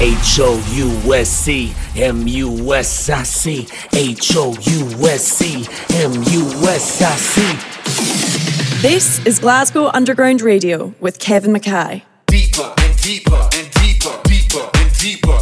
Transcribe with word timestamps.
H 0.00 0.38
O 0.40 0.54
U 0.74 1.12
S 1.12 1.28
C 1.28 1.74
M 1.96 2.28
U 2.28 2.72
S 2.72 3.10
I 3.10 3.24
C 3.24 3.66
H 3.92 4.36
O 4.36 4.52
U 4.52 5.08
S 5.08 5.24
C 5.24 5.66
M 5.96 6.12
U 6.12 6.68
S 6.68 7.02
I 7.02 7.16
C. 7.16 8.80
This 8.80 9.18
is 9.26 9.40
Glasgow 9.40 9.90
Underground 9.92 10.40
Radio 10.40 10.94
with 11.00 11.18
Kevin 11.18 11.52
McKay. 11.52 12.02
Deeper 12.28 12.72
and 12.78 12.96
deeper 13.02 13.48
and 13.54 13.70
deeper, 13.72 14.20
deeper 14.22 14.70
and 14.74 14.98
deeper 14.98 15.37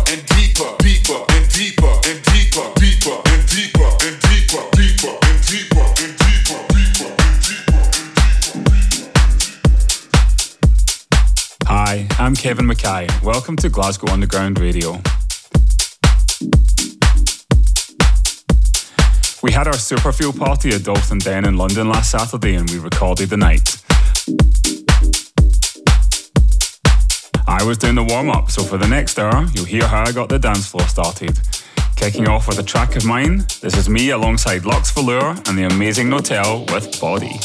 Kevin 12.46 12.68
McKay. 12.68 13.10
Welcome 13.24 13.56
to 13.56 13.68
Glasgow 13.68 14.12
Underground 14.12 14.60
Radio. 14.60 14.92
We 19.42 19.50
had 19.50 19.66
our 19.66 19.74
Superfeel 19.74 20.38
party 20.38 20.70
at 20.72 20.84
Dalston 20.84 21.18
Den 21.18 21.44
in 21.44 21.56
London 21.56 21.88
last 21.88 22.12
Saturday 22.12 22.54
and 22.54 22.70
we 22.70 22.78
recorded 22.78 23.30
the 23.30 23.36
night. 23.36 23.82
I 27.48 27.64
was 27.64 27.78
doing 27.78 27.96
the 27.96 28.06
warm 28.08 28.30
up, 28.30 28.48
so 28.52 28.62
for 28.62 28.78
the 28.78 28.86
next 28.86 29.18
hour, 29.18 29.46
you'll 29.52 29.64
hear 29.64 29.88
how 29.88 30.04
I 30.04 30.12
got 30.12 30.28
the 30.28 30.38
dance 30.38 30.68
floor 30.68 30.86
started. 30.86 31.40
Kicking 31.96 32.28
off 32.28 32.46
with 32.46 32.60
a 32.60 32.62
track 32.62 32.94
of 32.94 33.04
mine, 33.04 33.38
this 33.60 33.76
is 33.76 33.88
me 33.88 34.10
alongside 34.10 34.64
Lux 34.64 34.92
Velour 34.92 35.30
and 35.48 35.58
the 35.58 35.64
amazing 35.64 36.06
Notelle 36.06 36.72
with 36.72 37.00
Body. 37.00 37.40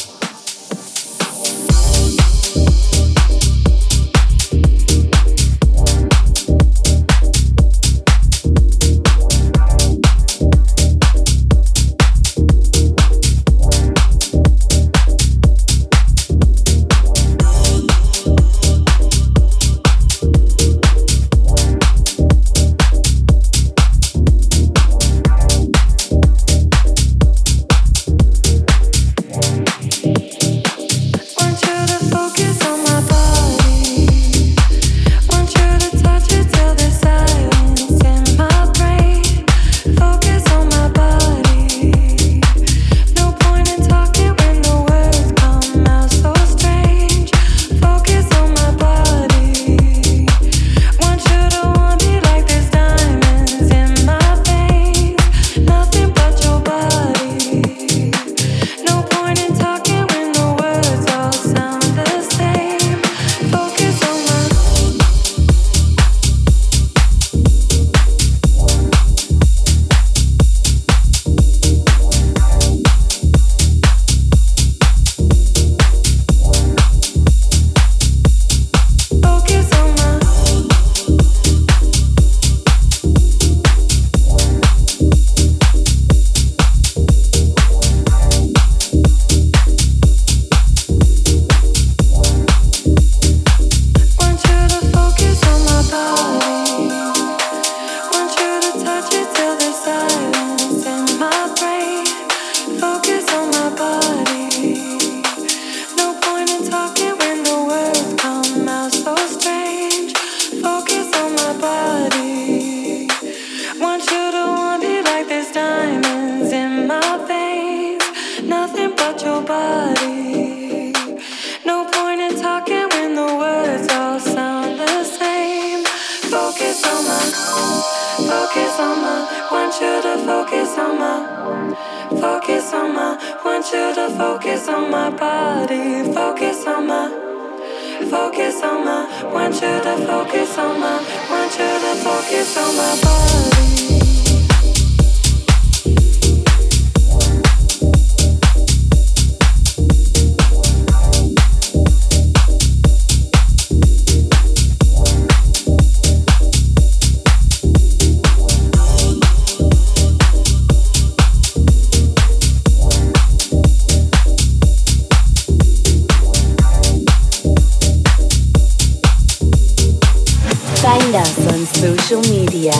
on 171.62 171.66
social 171.74 172.20
media 172.22 172.72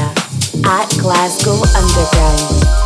at 0.65 0.89
Glasgow 0.99 1.63
Underground. 1.77 2.82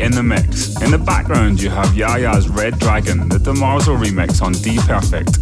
In 0.00 0.12
the 0.12 0.22
mix. 0.22 0.80
In 0.80 0.90
the 0.90 0.98
background, 0.98 1.60
you 1.60 1.68
have 1.68 1.88
Yaya's 1.88 2.48
Red 2.48 2.78
Dragon, 2.78 3.28
the 3.28 3.36
DeMarzo 3.36 4.02
remix 4.02 4.40
on 4.40 4.52
D 4.52 4.78
Perfect. 4.88 5.38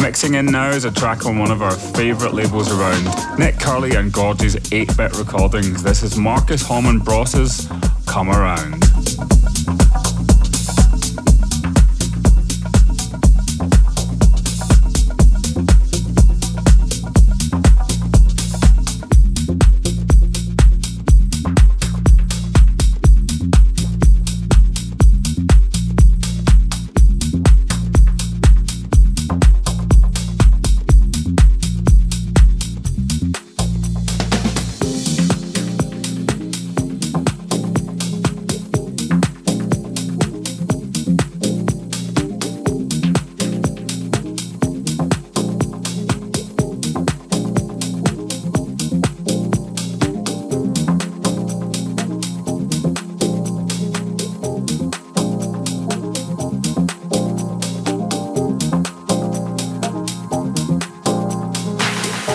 Mixing 0.00 0.34
in 0.34 0.46
now 0.46 0.70
is 0.70 0.84
a 0.84 0.92
track 0.92 1.26
on 1.26 1.38
one 1.38 1.50
of 1.50 1.62
our 1.62 1.72
favourite 1.72 2.32
labels 2.32 2.70
around, 2.70 3.38
Nick 3.38 3.58
Curly 3.58 3.96
and 3.96 4.12
Gorge's 4.12 4.54
8-bit 4.54 5.18
recordings. 5.18 5.82
This 5.82 6.04
is 6.04 6.16
Markus 6.16 6.62
Holman 6.62 7.00
Bross's 7.00 7.68
Come 8.06 8.30
Around. 8.30 8.89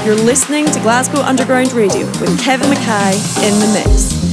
You're 0.05 0.13
listening 0.13 0.67
to 0.67 0.79
Glasgow 0.81 1.21
Underground 1.21 1.73
Radio 1.73 2.05
with 2.05 2.39
Kevin 2.39 2.69
McKay 2.69 3.13
in 3.43 3.59
the 3.59 3.73
mix. 3.73 4.24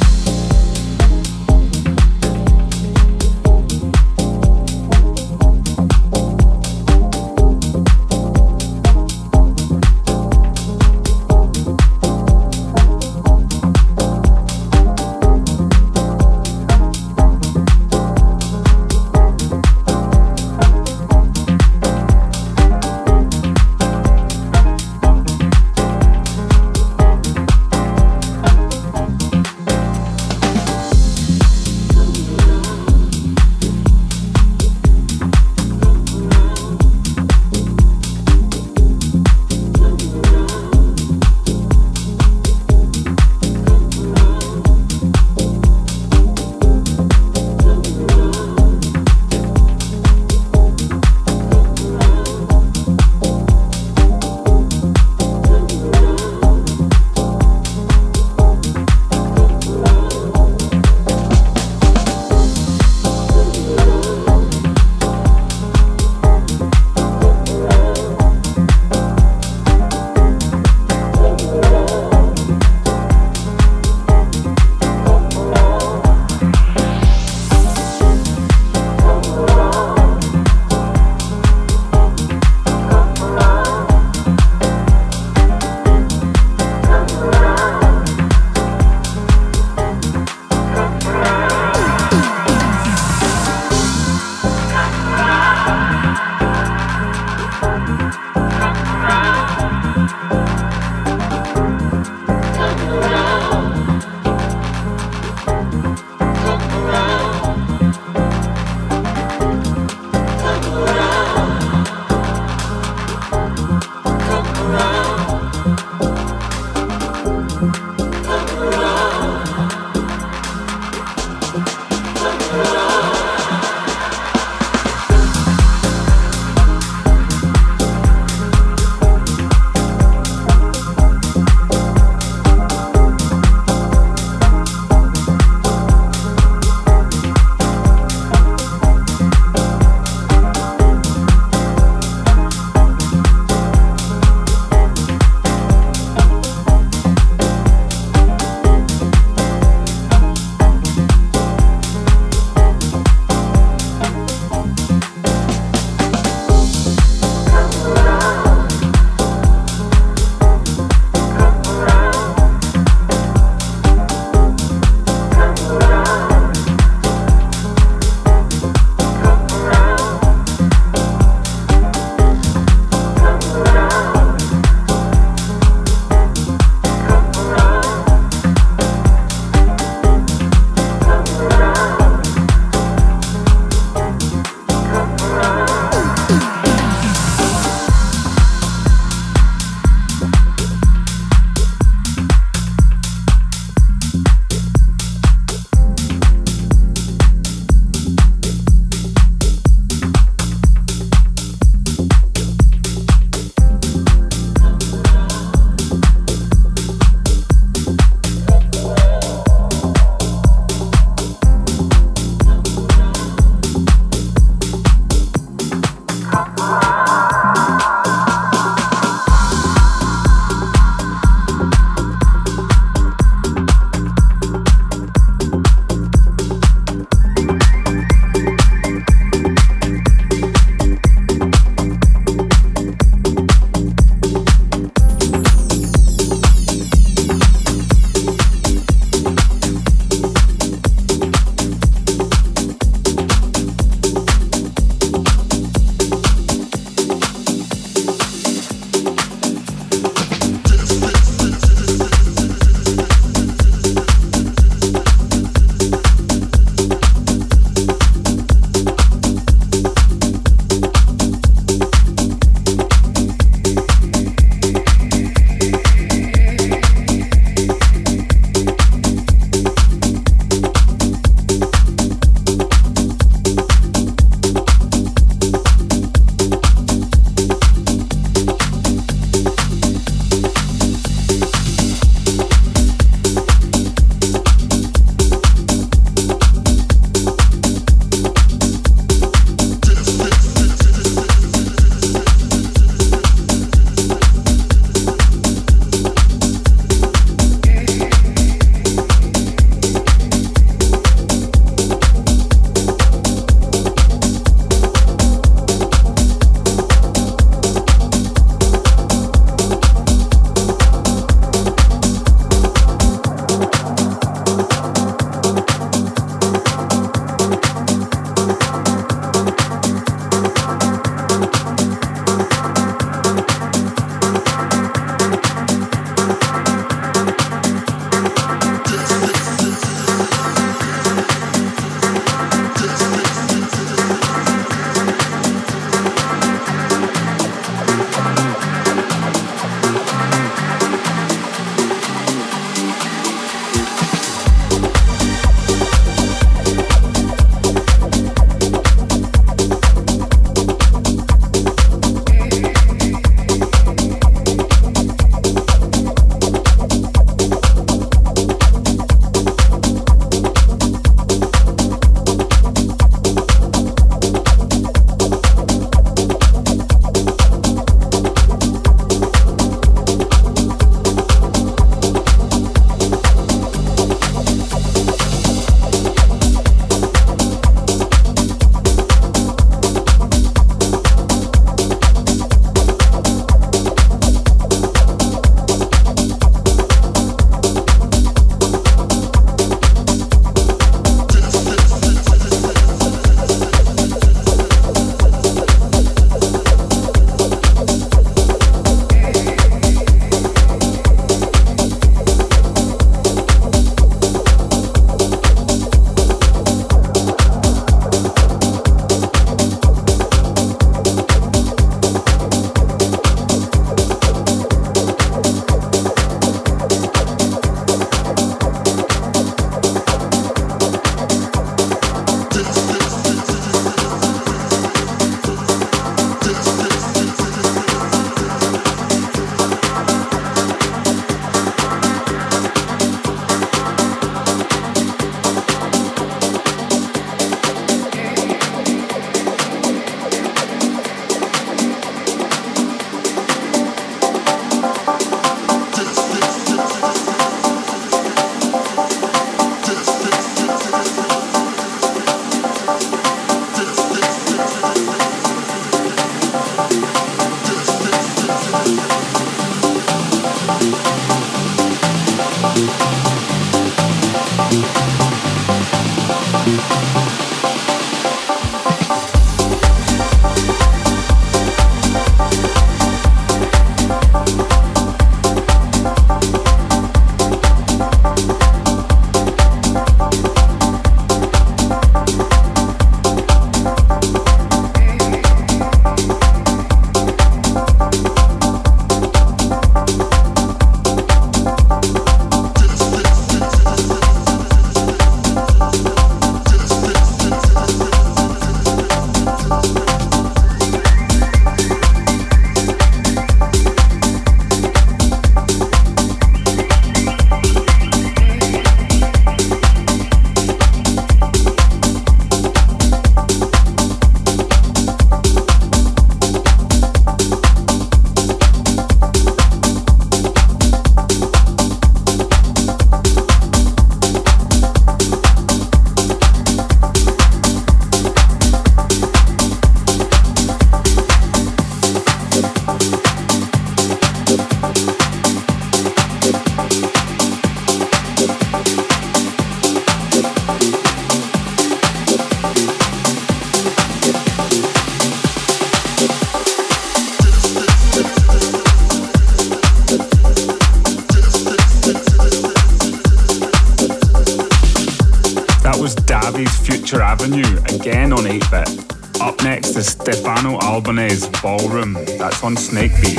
Italy's 555.95 556.77
Future 556.87 557.21
Avenue, 557.23 557.79
again 557.95 558.33
on 558.33 558.47
8 558.47 558.63
bit. 558.71 559.41
Up 559.41 559.63
next 559.63 559.97
is 559.97 560.07
Stefano 560.07 560.79
Albanese 560.79 561.49
Ballroom, 561.63 562.15
that's 562.15 562.63
on 562.63 562.77
Snakebeat. 562.77 563.37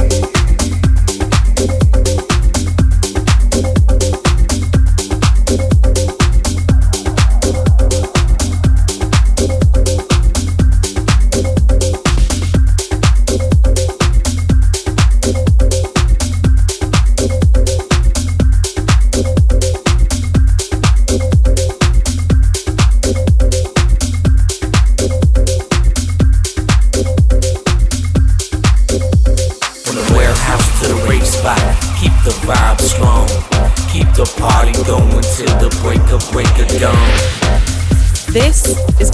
This 0.00 0.39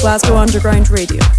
Glasgow 0.06 0.36
Underground 0.36 0.88
Radio. 0.88 1.35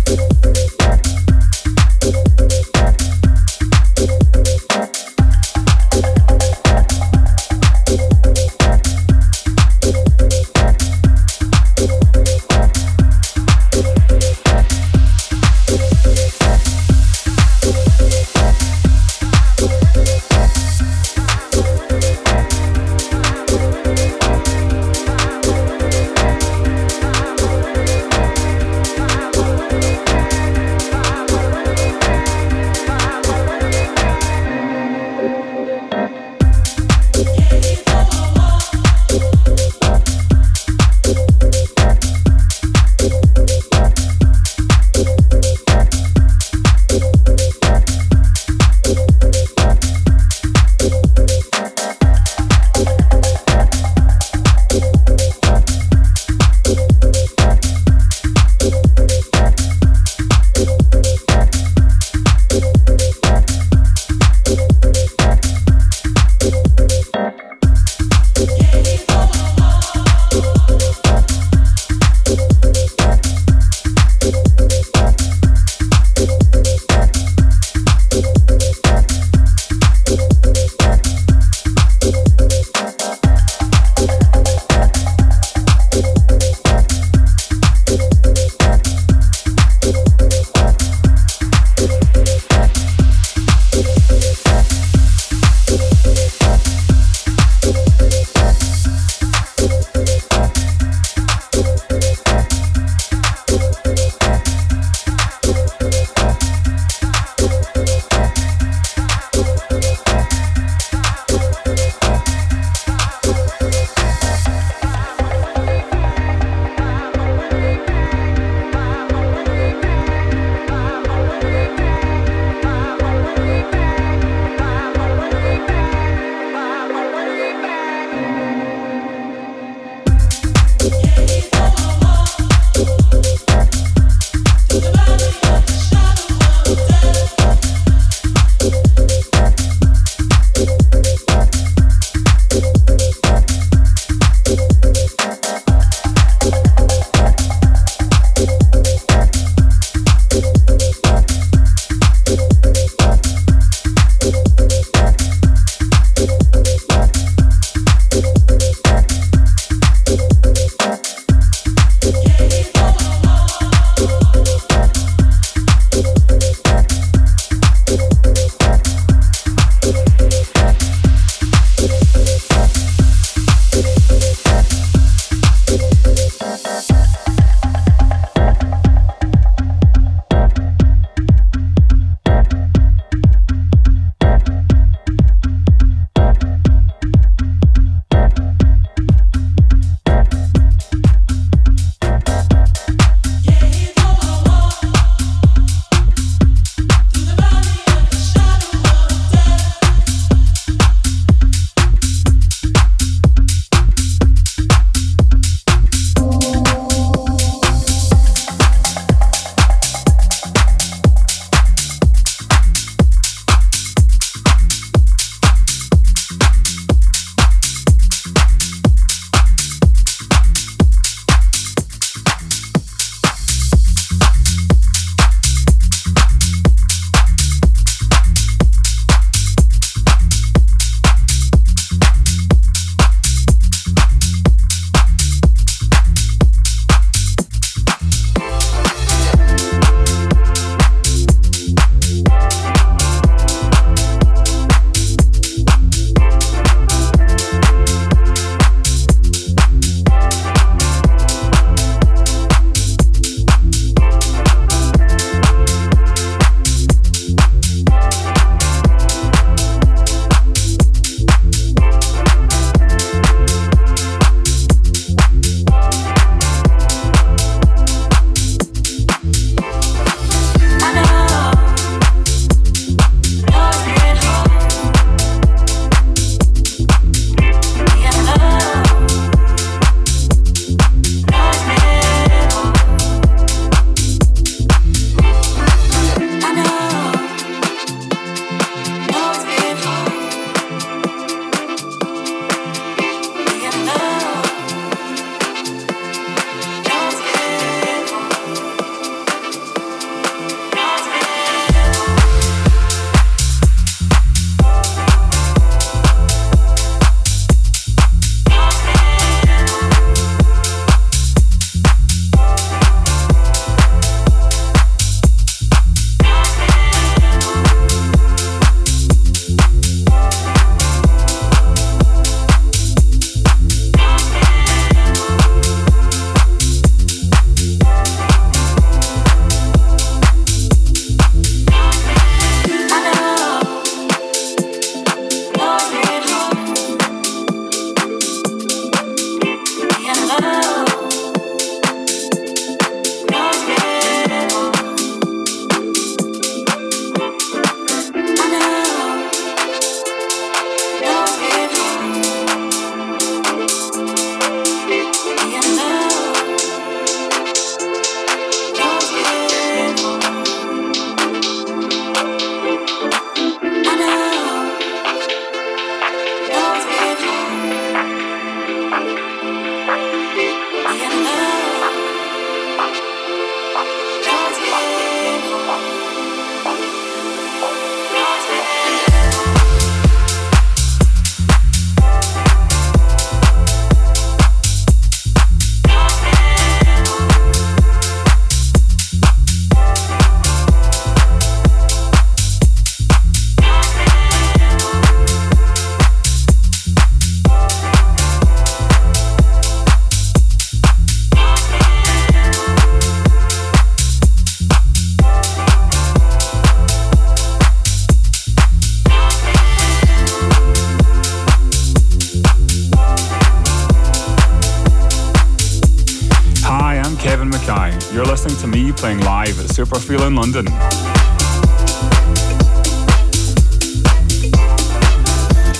Feel 420.00 420.24
in 420.24 420.36
London. 420.36 420.66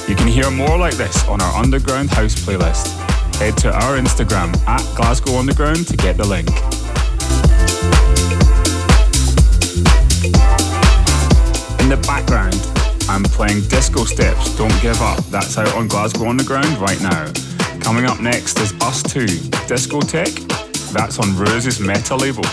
You 0.08 0.16
can 0.16 0.28
hear 0.28 0.50
more 0.52 0.78
like 0.78 0.96
this 0.96 1.26
on 1.28 1.40
our 1.42 1.56
Underground 1.56 2.10
House 2.10 2.36
playlist. 2.36 2.88
Head 3.36 3.58
to 3.60 3.72
our 3.72 3.98
Instagram 3.98 4.58
at 4.68 4.82
Glasgow 4.96 5.38
Underground 5.38 5.88
to 5.88 5.98
get 5.98 6.18
the 6.18 6.26
link. 6.26 6.48
In 11.80 11.90
the 11.90 11.98
background, 12.08 12.56
I'm 13.10 13.24
playing 13.24 13.62
Disco 13.70 14.04
Steps, 14.04 14.58
Don't 14.58 14.82
Give 14.82 15.00
Up. 15.02 15.24
That's 15.26 15.58
out 15.58 15.74
on 15.76 15.88
Glasgow 15.88 16.28
Underground 16.28 16.78
right 16.80 17.02
now. 17.02 17.32
Coming 17.80 18.06
up 18.06 18.20
next 18.20 18.60
is 18.60 18.74
Us 18.82 19.04
2, 19.04 19.26
Disco 19.68 20.02
Tec. 20.02 20.28
That's 20.92 21.20
on 21.20 21.38
Rose's 21.38 21.80
Meta 21.80 22.16
label. 22.16 22.44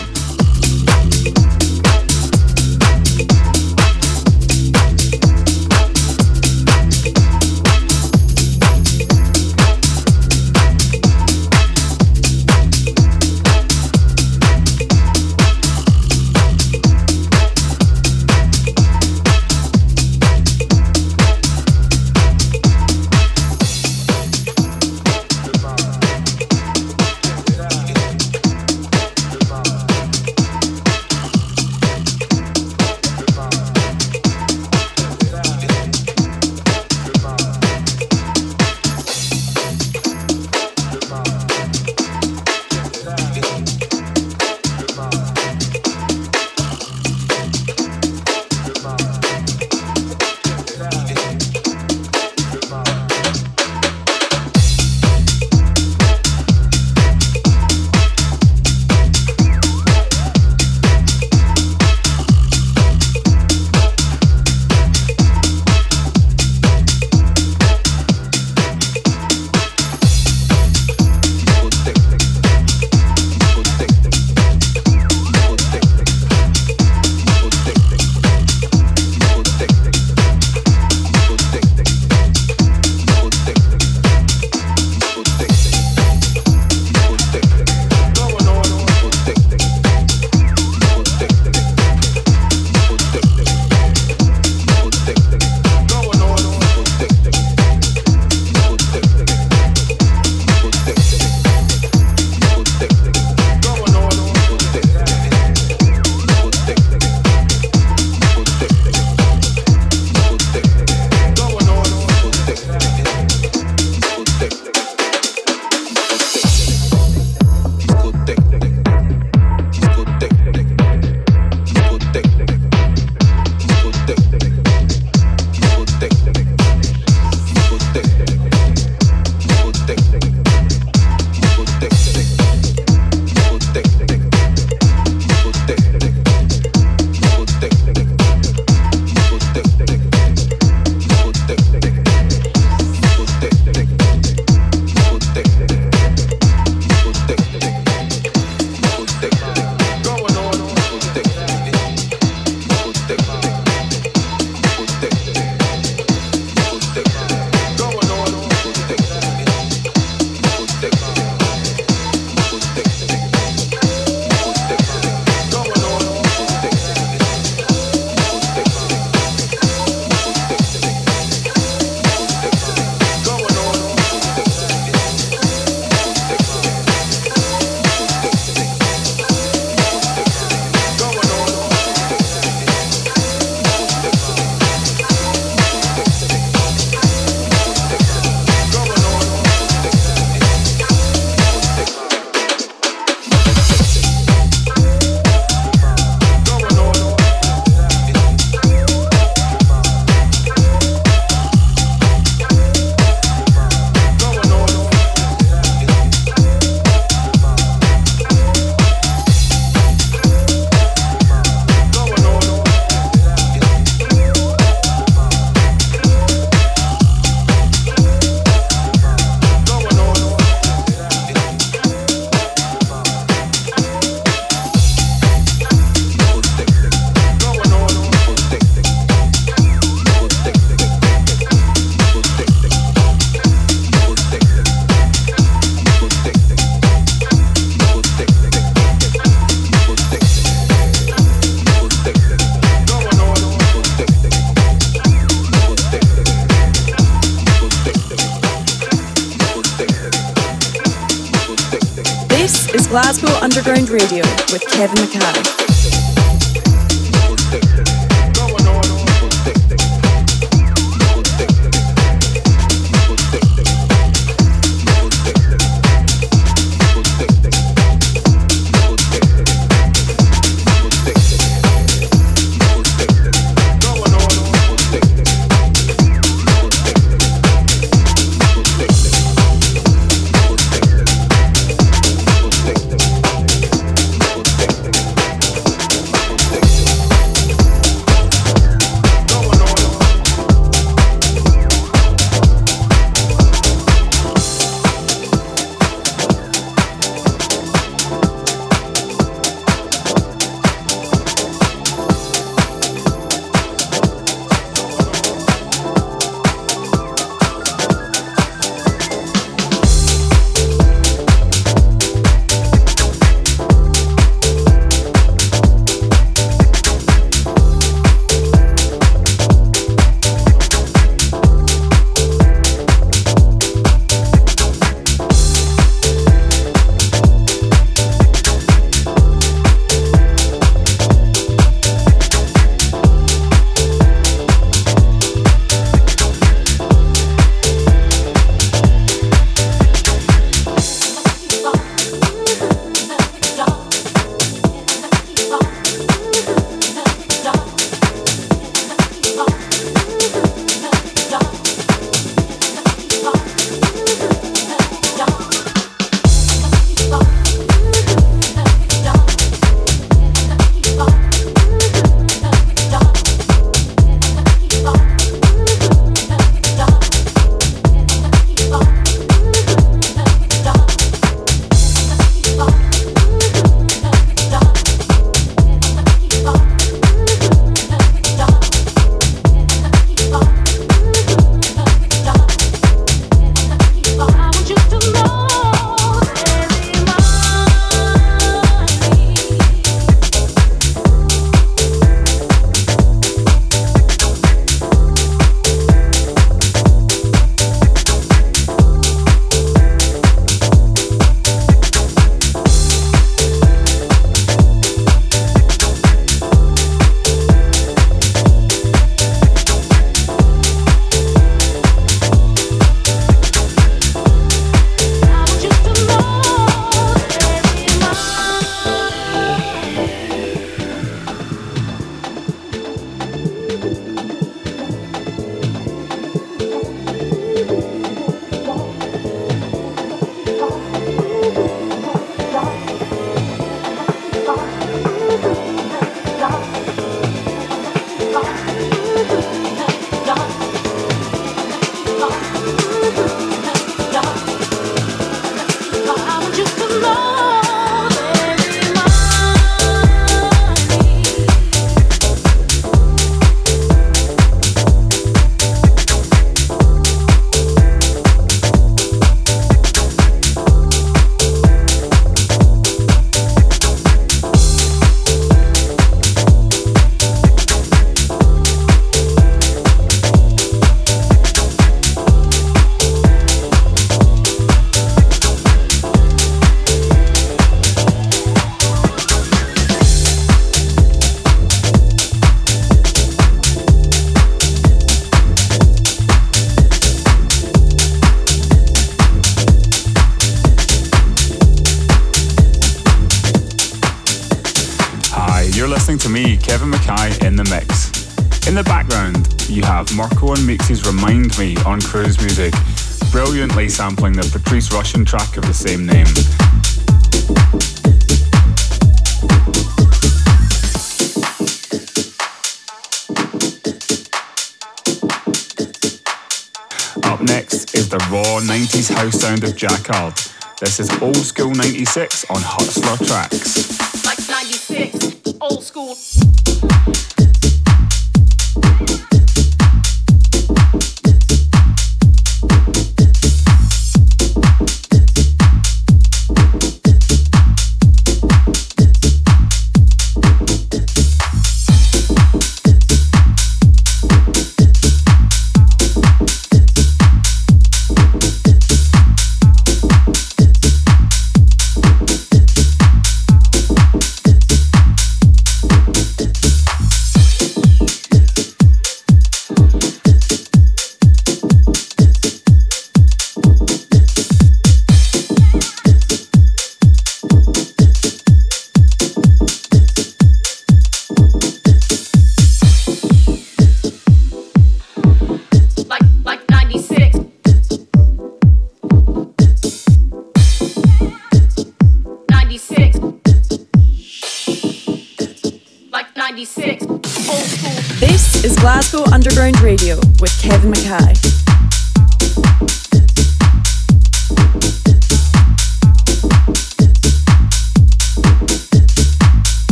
Next 517.45 517.93
is 517.93 518.09
the 518.09 518.17
raw 518.31 518.59
90s 518.59 519.13
house 519.13 519.39
sound 519.39 519.63
of 519.63 519.75
Jackard. 519.75 520.33
This 520.79 520.99
is 520.99 521.09
Old 521.21 521.35
Skool 521.35 521.75
96 521.75 522.45
on 522.49 522.57
Hustler 522.59 523.23
Trax. 523.23 524.25
Like 524.25 524.39
96, 524.49 525.53
old 525.61 525.83
school. 525.83 526.64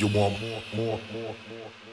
you 0.00 0.06
want 0.06 0.40
more, 0.40 0.62
more, 0.74 1.00
more, 1.12 1.22
more, 1.22 1.34
more? 1.48 1.91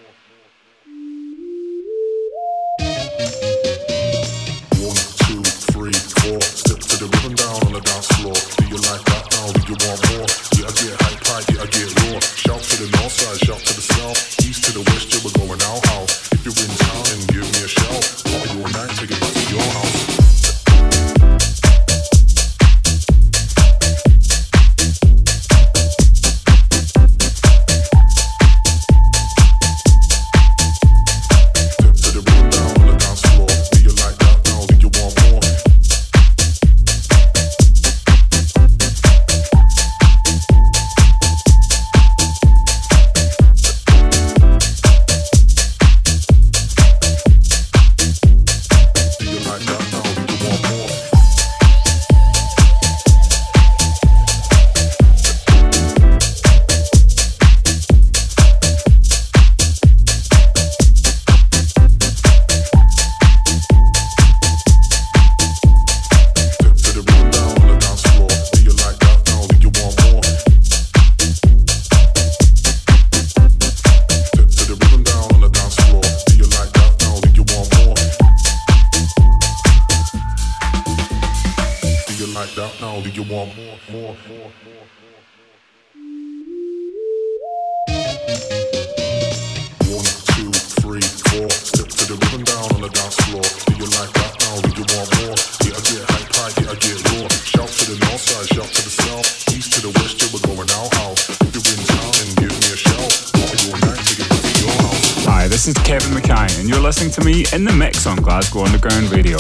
Stein, 106.50 106.60
and 106.60 106.70
you're 106.70 106.80
listening 106.80 107.12
to 107.12 107.24
me 107.24 107.46
in 107.54 107.64
the 107.64 107.74
mix 107.74 108.06
on 108.06 108.18
Glasgow 108.18 108.64
Underground 108.66 109.10
Radio. 109.12 109.38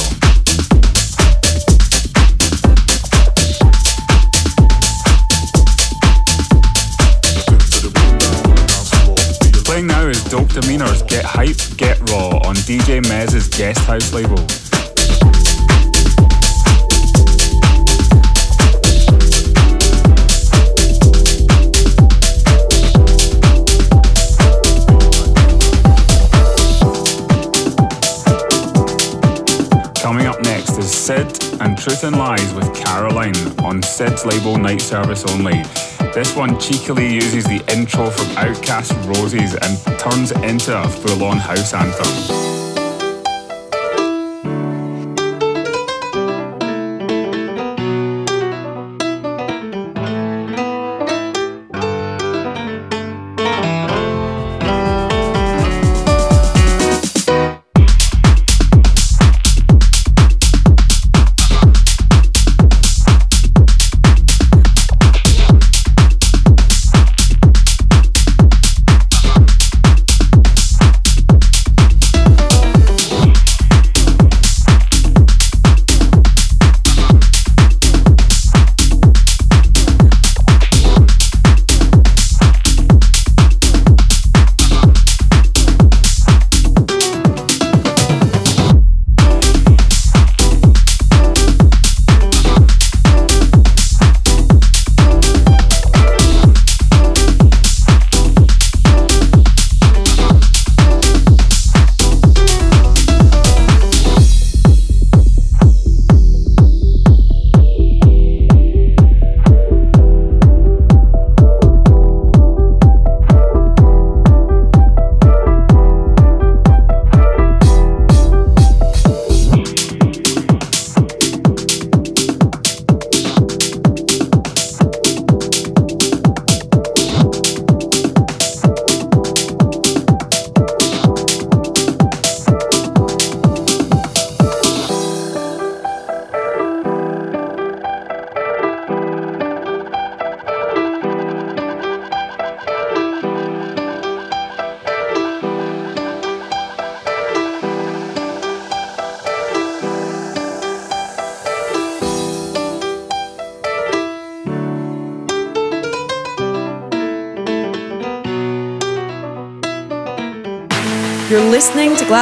Playing 9.66 9.88
now 9.88 10.08
is 10.08 10.24
Dope 10.26 10.48
Demeanor's 10.50 11.04
Get 11.04 11.24
Hype, 11.24 11.60
Get 11.78 12.00
Raw 12.10 12.38
on 12.40 12.56
DJ 12.56 13.08
Mes's 13.08 13.48
Guest 13.48 13.80
House 13.86 14.14
label. 14.14 14.69
Truth 31.90 32.04
and 32.04 32.18
Lies 32.20 32.54
with 32.54 32.72
Caroline 32.76 33.36
on 33.64 33.82
CID's 33.82 34.24
label 34.24 34.60
Night 34.60 34.80
Service 34.80 35.26
Only. 35.26 35.64
This 36.14 36.36
one 36.36 36.60
cheekily 36.60 37.12
uses 37.12 37.46
the 37.46 37.64
intro 37.76 38.12
from 38.12 38.28
OutKast 38.36 38.94
Roses 39.08 39.56
and 39.56 40.00
turns 40.00 40.30
it 40.30 40.44
into 40.44 40.80
a 40.80 40.88
full 40.88 41.24
on 41.24 41.38
house 41.38 41.74
anthem. 41.74 42.49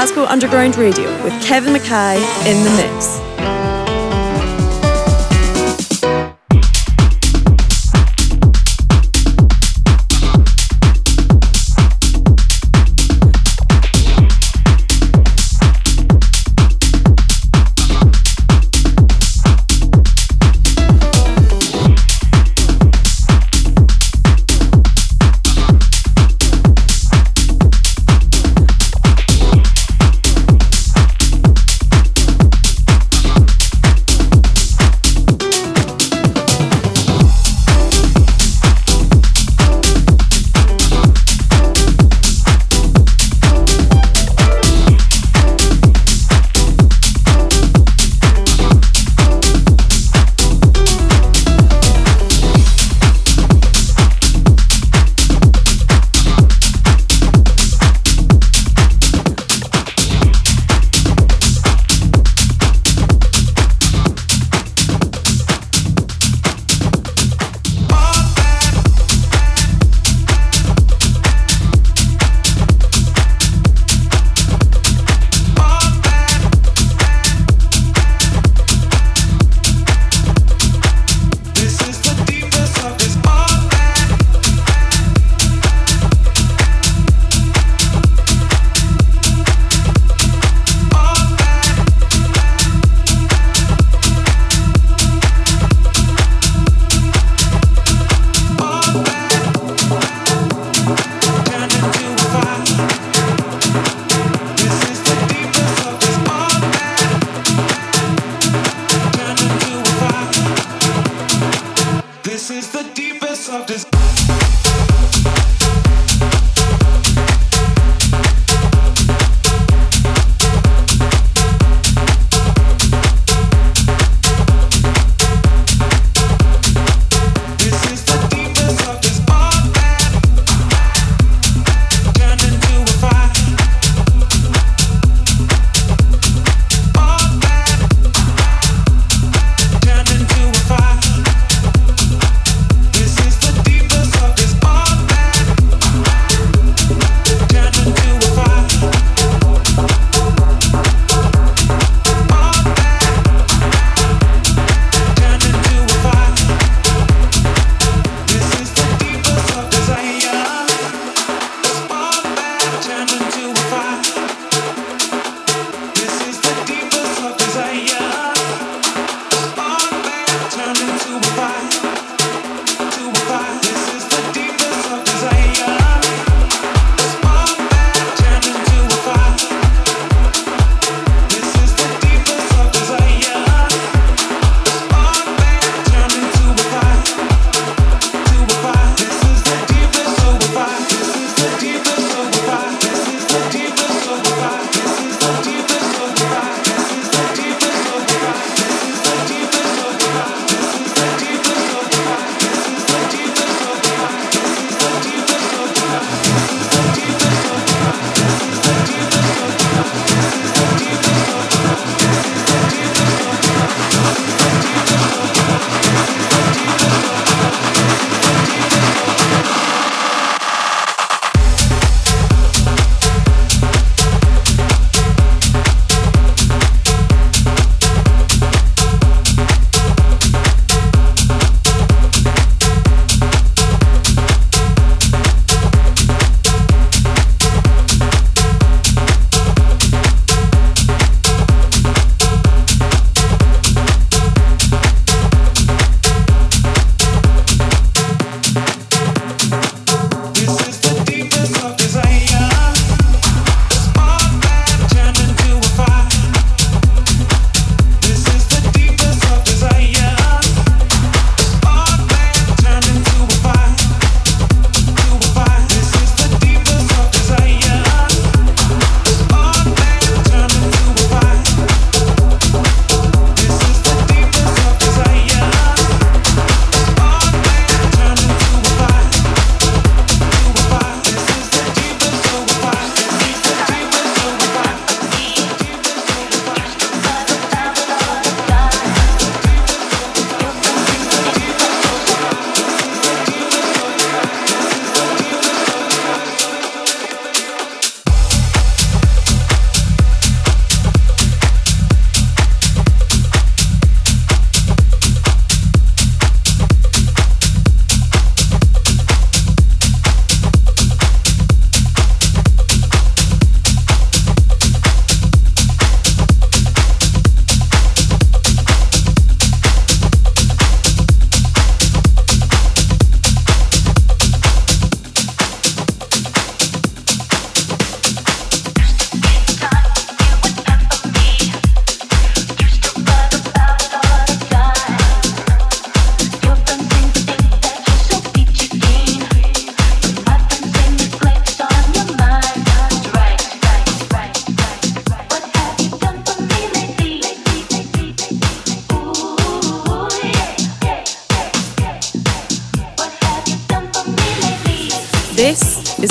School 0.08 0.26
Underground 0.28 0.78
Radio 0.78 1.12
with 1.24 1.34
Kevin 1.44 1.74
McKay 1.74 2.16
in 2.46 2.64
the 2.64 2.70
mix. 2.78 3.27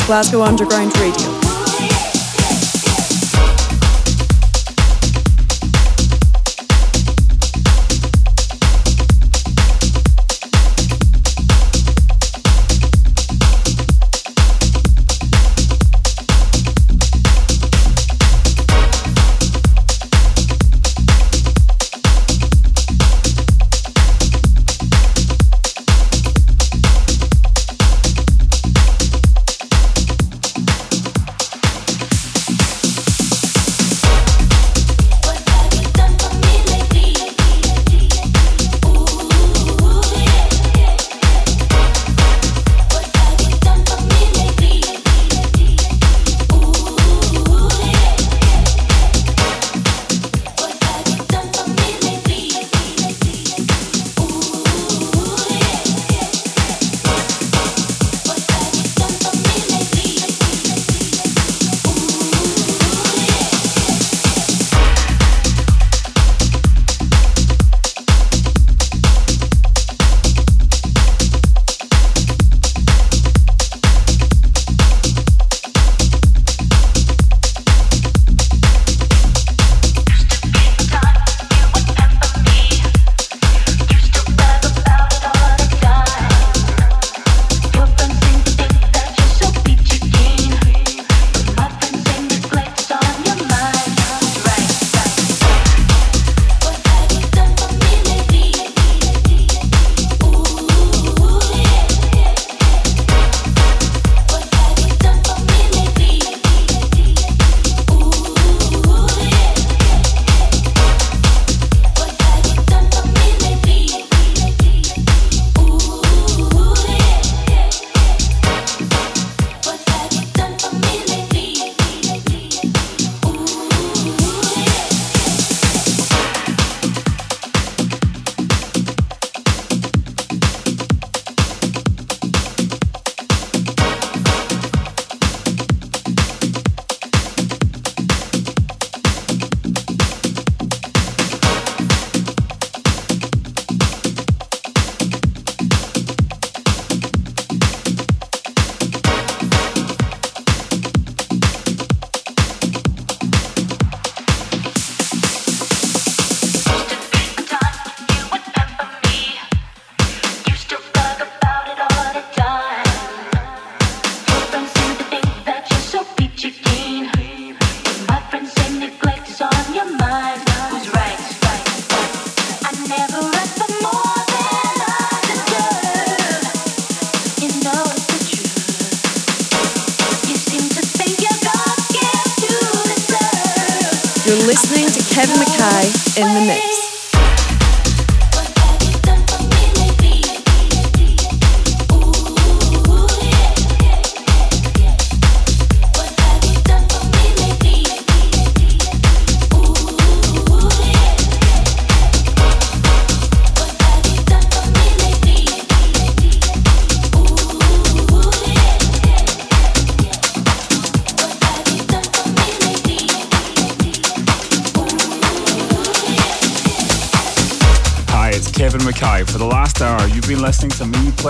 Glasgow 0.07 0.43
Underground 0.43 0.96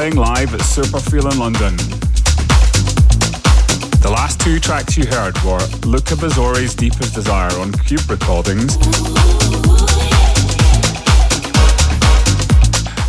playing 0.07 0.17
live 0.17 0.55
at 0.55 0.61
Superfeel 0.61 1.33
in 1.33 1.39
London. 1.41 1.77
The 4.03 4.09
last 4.09 4.41
two 4.41 4.61
tracks 4.61 4.97
you 4.97 5.05
heard 5.05 5.37
were 5.43 5.59
Luca 5.85 6.15
Bisori's 6.15 6.77
Deepest 6.77 7.13
Desire 7.13 7.51
on 7.59 7.73
Cube 7.73 8.09
Recordings 8.09 8.77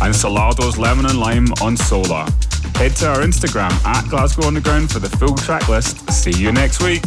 and 0.00 0.12
Solardo's 0.12 0.76
Lemon 0.76 1.06
and 1.06 1.20
Lime 1.20 1.46
on 1.62 1.76
Sola. 1.76 2.28
Head 2.74 2.96
to 2.96 3.10
our 3.10 3.18
Instagram 3.18 3.70
at 3.84 4.08
Glasgow 4.08 4.48
Underground 4.48 4.90
for 4.90 4.98
the 4.98 5.08
full 5.18 5.36
track 5.36 5.68
list. 5.68 6.10
See 6.10 6.32
you 6.32 6.50
next 6.50 6.82
week. 6.82 7.04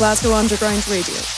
Glasgow 0.00 0.32
Underground 0.32 0.88
Radio. 0.88 1.29